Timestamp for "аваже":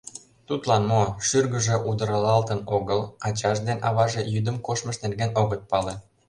3.87-4.21